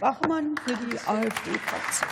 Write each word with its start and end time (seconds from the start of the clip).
Bachmann 0.00 0.54
für 0.64 0.76
die 0.76 0.96
AfD-Fraktion. 0.96 2.08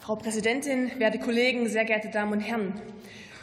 Frau 0.00 0.16
Präsidentin, 0.16 0.90
werte 0.98 1.18
Kollegen, 1.18 1.68
sehr 1.68 1.84
geehrte 1.84 2.08
Damen 2.08 2.32
und 2.32 2.40
Herren! 2.40 2.80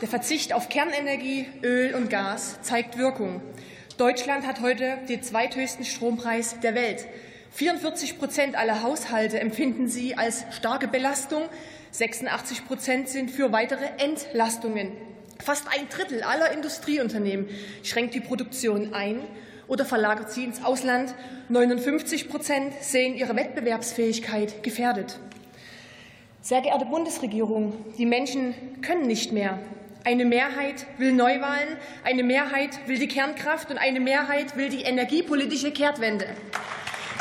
Der 0.02 0.08
Verzicht 0.08 0.54
auf 0.54 0.70
Kernenergie, 0.70 1.48
Öl 1.64 1.96
und 1.96 2.10
Gas 2.10 2.62
zeigt 2.62 2.98
Wirkung. 2.98 3.42
Deutschland 3.98 4.46
hat 4.46 4.62
heute 4.62 4.98
den 5.08 5.24
zweithöchsten 5.24 5.86
Strompreis 5.86 6.60
der 6.60 6.76
Welt. 6.76 7.08
44 7.52 8.20
Prozent 8.20 8.56
aller 8.56 8.84
Haushalte 8.84 9.40
empfinden 9.40 9.88
sie 9.88 10.16
als 10.18 10.46
starke 10.52 10.88
Belastung. 10.88 11.44
86 11.92 12.66
Prozent 12.66 13.08
sind 13.08 13.32
für 13.32 13.54
weitere 13.54 13.86
Entlastungen. 13.98 14.92
Fast 15.44 15.68
ein 15.68 15.90
Drittel 15.90 16.24
aller 16.24 16.52
Industrieunternehmen 16.52 17.48
schränkt 17.84 18.14
die 18.14 18.20
Produktion 18.20 18.94
ein 18.94 19.22
oder 19.68 19.86
verlagert 19.86 20.32
sie 20.32 20.44
ins 20.44 20.64
Ausland. 20.64 21.14
59 21.50 22.30
Prozent 22.30 22.74
sehen 22.82 23.16
ihre 23.16 23.36
Wettbewerbsfähigkeit 23.36 24.64
gefährdet. 24.64 25.20
Sehr 26.42 26.62
geehrte 26.62 26.86
Bundesregierung, 26.86 27.74
die 27.98 28.06
Menschen 28.06 28.54
können 28.82 29.08
nicht 29.08 29.32
mehr. 29.32 29.60
Eine 30.04 30.26
Mehrheit 30.26 30.86
will 31.00 31.12
Neuwahlen, 31.12 31.78
eine 32.04 32.22
Mehrheit 32.22 32.88
will 32.88 33.00
die 33.00 33.08
Kernkraft 33.08 33.72
und 33.72 33.80
eine 33.80 34.00
Mehrheit 34.00 34.56
will 34.56 34.70
die 34.70 34.84
energiepolitische 34.84 35.72
Kehrtwende. 35.72 36.28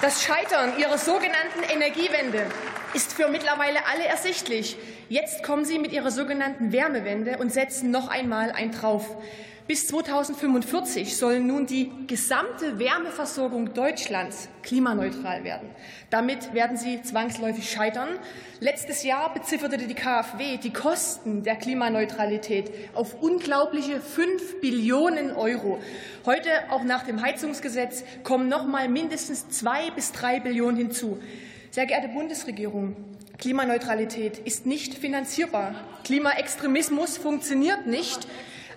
Das 0.02 0.22
Scheitern 0.22 0.78
ihrer 0.78 0.98
sogenannten 0.98 1.62
Energiewende 1.72 2.44
ist 2.92 3.14
für 3.14 3.28
mittlerweile 3.28 3.86
alle 3.86 4.04
ersichtlich. 4.04 4.76
Jetzt 5.14 5.44
kommen 5.44 5.64
sie 5.64 5.78
mit 5.78 5.92
ihrer 5.92 6.10
sogenannten 6.10 6.72
Wärmewende 6.72 7.38
und 7.38 7.52
setzen 7.52 7.92
noch 7.92 8.08
einmal 8.08 8.50
ein 8.50 8.72
drauf. 8.72 9.16
Bis 9.68 9.86
2045 9.86 11.16
soll 11.16 11.38
nun 11.38 11.66
die 11.66 11.88
gesamte 12.08 12.80
Wärmeversorgung 12.80 13.74
Deutschlands 13.74 14.48
klimaneutral 14.64 15.44
werden. 15.44 15.68
Damit 16.10 16.52
werden 16.52 16.76
sie 16.76 17.00
zwangsläufig 17.00 17.70
scheitern. 17.70 18.08
Letztes 18.58 19.04
Jahr 19.04 19.32
bezifferte 19.32 19.78
die 19.78 19.94
KfW 19.94 20.56
die 20.56 20.72
Kosten 20.72 21.44
der 21.44 21.54
Klimaneutralität 21.54 22.72
auf 22.94 23.22
unglaubliche 23.22 24.00
5 24.00 24.60
Billionen 24.60 25.30
Euro. 25.30 25.78
Heute, 26.26 26.50
auch 26.70 26.82
nach 26.82 27.04
dem 27.04 27.22
Heizungsgesetz, 27.22 28.02
kommen 28.24 28.48
noch 28.48 28.66
mal 28.66 28.88
mindestens 28.88 29.48
zwei 29.48 29.92
bis 29.92 30.10
drei 30.10 30.40
Billionen 30.40 30.76
hinzu. 30.76 31.20
Sehr 31.74 31.86
geehrte 31.86 32.06
Bundesregierung, 32.06 32.94
Klimaneutralität 33.36 34.38
ist 34.38 34.64
nicht 34.64 34.94
finanzierbar. 34.94 35.74
Klimaextremismus 36.04 37.16
funktioniert 37.16 37.88
nicht. 37.88 38.28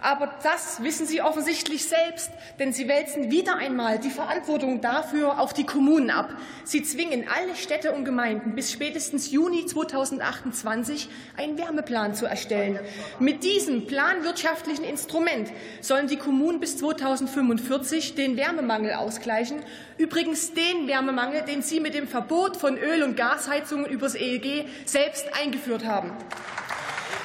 Aber 0.02 0.34
das 0.44 0.84
wissen 0.84 1.06
Sie 1.06 1.22
offensichtlich 1.22 1.86
selbst, 1.88 2.32
denn 2.60 2.74
Sie 2.74 2.88
wälzen 2.88 3.32
wieder 3.32 3.56
einmal 3.56 4.00
die 4.00 4.10
Verantwortung 4.10 4.82
dafür 4.82 5.40
auf 5.40 5.54
die 5.54 5.66
Kommunen 5.66 6.10
ab. 6.10 6.30
Sie 6.64 6.84
zwingen 6.84 7.26
alle 7.28 7.56
Städte 7.56 7.92
und 7.94 8.06
Gemeinden 8.06 8.56
bis 8.56 8.72
spätestens 8.72 9.32
Juni 9.32 9.66
2028 9.66 11.10
einen 11.36 11.58
Wärmeplan 11.58 12.14
zu 12.14 12.26
erstellen. 12.26 12.80
Mit 13.20 13.44
diesem 13.44 13.88
planwirtschaftlichen 13.88 14.86
Instrument 14.86 15.52
sollen 15.82 16.08
die 16.08 16.18
Kommunen 16.18 16.60
bis 16.60 16.78
2045 16.78 18.16
den 18.16 18.38
Wärmemangel 18.38 18.94
ausgleichen. 18.94 19.64
Übrigens 19.98 20.54
den 20.54 20.88
Wärmemangel, 20.88 21.42
den 21.44 21.62
Sie 21.62 21.80
mit 21.80 21.94
dem 21.94 22.08
Verbot 22.08 22.58
von 22.58 22.78
Öl- 22.78 23.04
und 23.04 23.18
Gasheizungen 23.18 23.86
übers 23.86 24.16
EEG 24.16 24.68
selbst 24.86 25.26
eingeführt 25.40 25.86
haben. 25.86 26.12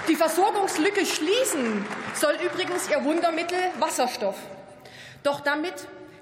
Die 0.08 0.16
Versorgungslücke 0.16 1.06
schließen 1.06 1.84
soll 2.14 2.34
übrigens 2.44 2.90
ihr 2.90 3.04
Wundermittel 3.04 3.58
Wasserstoff. 3.78 4.36
Doch 5.22 5.38
damit 5.38 5.74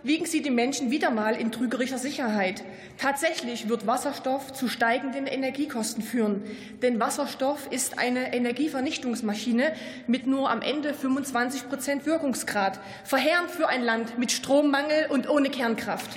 wiegen 0.02 0.26
Sie 0.26 0.42
die 0.42 0.50
Menschen 0.50 0.90
wieder 0.90 1.10
mal 1.10 1.34
in 1.34 1.50
trügerischer 1.50 1.96
Sicherheit. 1.96 2.62
Tatsächlich 2.98 3.70
wird 3.70 3.86
Wasserstoff 3.86 4.52
zu 4.52 4.68
steigenden 4.68 5.26
Energiekosten 5.26 6.02
führen. 6.02 6.42
Denn 6.82 7.00
Wasserstoff 7.00 7.68
ist 7.70 7.98
eine 7.98 8.34
Energievernichtungsmaschine 8.34 9.72
mit 10.06 10.26
nur 10.26 10.50
am 10.50 10.60
Ende 10.60 10.92
25 10.92 11.70
Prozent 11.70 12.04
Wirkungsgrad. 12.04 12.78
Verheerend 13.04 13.50
für 13.50 13.68
ein 13.68 13.82
Land 13.82 14.18
mit 14.18 14.30
Strommangel 14.30 15.06
und 15.08 15.26
ohne 15.26 15.48
Kernkraft. 15.48 16.10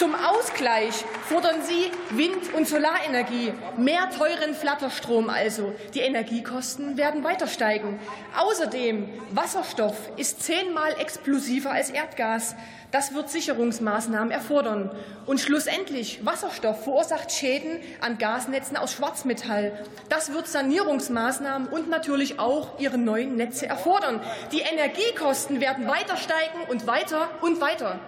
Zum 0.00 0.14
Ausgleich 0.14 0.94
fordern 1.28 1.56
Sie 1.60 1.90
Wind- 2.16 2.54
und 2.54 2.66
Solarenergie, 2.66 3.52
mehr 3.76 4.08
teuren 4.08 4.54
Flatterstrom 4.54 5.28
also. 5.28 5.74
Die 5.92 6.00
Energiekosten 6.00 6.96
werden 6.96 7.22
weiter 7.22 7.46
steigen. 7.46 8.00
Außerdem 8.34 9.10
Wasserstoff 9.32 9.94
ist 10.16 10.42
zehnmal 10.42 10.98
explosiver 10.98 11.72
als 11.72 11.90
Erdgas. 11.90 12.56
Das 12.92 13.12
wird 13.12 13.28
Sicherungsmaßnahmen 13.28 14.30
erfordern. 14.30 14.90
Und 15.26 15.38
schlussendlich 15.38 16.24
Wasserstoff 16.24 16.82
verursacht 16.84 17.30
Schäden 17.30 17.80
an 18.00 18.16
Gasnetzen 18.16 18.78
aus 18.78 18.94
Schwarzmetall. 18.94 19.84
Das 20.08 20.32
wird 20.32 20.48
Sanierungsmaßnahmen 20.48 21.68
und 21.68 21.90
natürlich 21.90 22.38
auch 22.38 22.80
ihre 22.80 22.96
neuen 22.96 23.36
Netze 23.36 23.66
erfordern. 23.66 24.22
Die 24.50 24.60
Energiekosten 24.60 25.60
werden 25.60 25.86
weiter 25.86 26.16
steigen 26.16 26.70
und 26.70 26.86
weiter 26.86 27.28
und 27.42 27.60
weiter. 27.60 28.00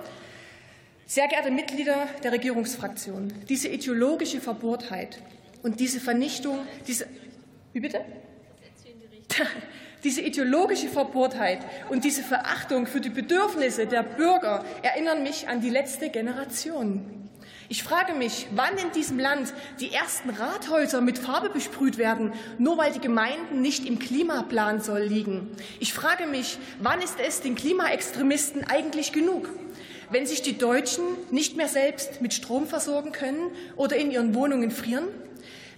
Sehr 1.13 1.29
geehrte 1.29 1.51
Mitglieder 1.51 2.09
der 2.23 2.33
Regierungsfraktion, 2.33 3.31
diese 3.47 3.69
ideologische 3.69 4.41
Verbohrtheit 4.41 5.21
und 5.63 5.79
diese 5.79 6.01
Vernichtung, 6.01 6.61
diese, 6.87 7.07
wie 7.75 7.81
bitte? 7.81 8.03
Diese 10.05 10.23
ideologische 10.23 10.89
Verbohrtheit 10.89 11.59
und 11.91 12.05
diese 12.05 12.23
Verachtung 12.23 12.87
für 12.87 13.03
die 13.03 13.11
Bedürfnisse 13.11 13.87
der 13.87 14.05
Bürger 14.05 14.65
erinnern 14.81 15.23
mich 15.23 15.49
an 15.49 15.61
die 15.61 15.69
letzte 15.69 16.09
Generation. 16.09 17.29
Ich 17.69 17.83
frage 17.83 18.15
mich, 18.15 18.47
wann 18.55 18.79
in 18.79 18.91
diesem 18.93 19.19
Land 19.19 19.53
die 19.81 19.93
ersten 19.93 20.31
Rathäuser 20.31 21.03
mit 21.03 21.19
Farbe 21.19 21.51
besprüht 21.51 21.99
werden, 21.99 22.33
nur 22.57 22.79
weil 22.79 22.91
die 22.91 23.01
Gemeinden 23.01 23.61
nicht 23.61 23.87
im 23.87 23.99
Klimaplan 23.99 24.81
soll 24.81 25.03
liegen. 25.03 25.51
Ich 25.79 25.93
frage 25.93 26.27
mich, 26.27 26.57
wann 26.81 27.03
ist 27.03 27.21
es 27.21 27.43
den 27.43 27.55
Klimaextremisten 27.55 28.65
eigentlich 28.65 29.13
genug? 29.13 29.51
Wenn 30.13 30.27
sich 30.27 30.43
die 30.43 30.59
Deutschen 30.59 31.05
nicht 31.31 31.57
mehr 31.57 31.69
selbst 31.69 32.21
mit 32.21 32.35
Strom 32.35 32.67
versorgen 32.67 33.13
können 33.13 33.51
oder 33.77 33.97
in 33.97 34.11
ihren 34.11 34.35
Wohnungen 34.35 34.71
frieren, 34.71 35.09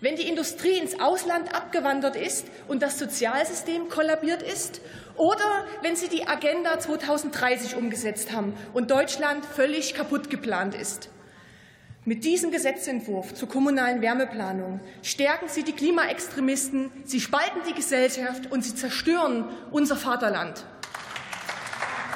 wenn 0.00 0.16
die 0.16 0.28
Industrie 0.28 0.76
ins 0.78 1.00
Ausland 1.00 1.54
abgewandert 1.54 2.16
ist 2.16 2.46
und 2.68 2.82
das 2.82 2.98
Sozialsystem 2.98 3.88
kollabiert 3.88 4.42
ist, 4.42 4.80
oder 5.16 5.64
wenn 5.82 5.96
sie 5.96 6.08
die 6.08 6.26
Agenda 6.26 6.78
2030 6.78 7.76
umgesetzt 7.76 8.32
haben 8.32 8.52
und 8.74 8.90
Deutschland 8.90 9.46
völlig 9.46 9.94
kaputt 9.94 10.28
geplant 10.28 10.74
ist. 10.74 11.08
Mit 12.04 12.24
diesem 12.24 12.50
Gesetzentwurf 12.50 13.32
zur 13.32 13.48
kommunalen 13.48 14.02
Wärmeplanung 14.02 14.80
stärken 15.02 15.48
Sie 15.48 15.62
die 15.62 15.72
Klimaextremisten, 15.72 16.90
Sie 17.04 17.18
spalten 17.18 17.60
die 17.66 17.72
Gesellschaft 17.72 18.52
und 18.52 18.62
Sie 18.62 18.74
zerstören 18.74 19.48
unser 19.70 19.96
Vaterland. 19.96 20.66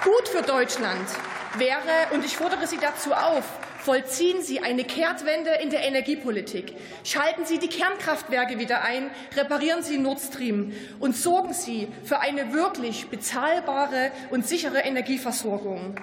Gut 0.05 0.29
für 0.29 0.43
Deutschland 0.43 1.09
wäre, 1.57 2.13
und 2.13 2.25
ich 2.25 2.37
fordere 2.37 2.67
Sie 2.67 2.79
dazu 2.79 3.13
auf, 3.13 3.45
vollziehen 3.79 4.43
Sie 4.43 4.61
eine 4.61 4.85
Kehrtwende 4.85 5.51
in 5.63 5.71
der 5.71 5.85
Energiepolitik. 5.85 6.75
Schalten 7.05 7.47
Sie 7.47 7.59
die 7.59 7.69
Kernkraftwerke 7.69 8.59
wieder 8.59 8.83
ein, 8.83 9.11
reparieren 9.37 9.83
Sie 9.83 9.99
Nord 9.99 10.21
Stream 10.21 10.73
und 11.01 11.17
sorgen 11.17 11.55
Sie 11.55 11.89
für 12.05 12.21
eine 12.21 12.53
wirklich 12.53 13.09
bezahlbare 13.09 14.11
und 14.31 14.47
sichere 14.47 14.81
Energieversorgung. 14.81 15.97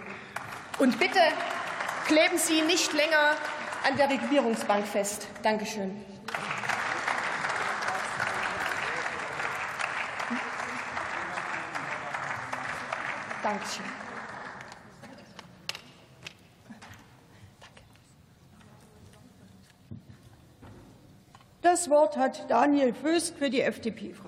Und 0.80 1.00
bitte 1.00 1.20
kleben 2.08 2.38
Sie 2.38 2.62
nicht 2.62 2.94
länger 2.94 3.36
an 3.88 3.98
der 3.98 4.10
Regierungsbank 4.10 4.88
fest. 4.88 5.28
Dankeschön. 5.44 6.04
Dankeschön. 13.44 14.05
Das 21.76 21.90
Wort 21.90 22.16
hat 22.16 22.50
Daniel 22.50 22.94
Föst 22.94 23.36
für 23.36 23.50
die 23.50 23.60
FDP-Fraktion. 23.60 24.24